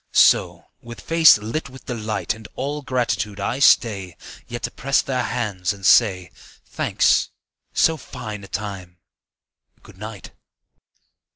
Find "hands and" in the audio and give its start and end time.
5.21-5.85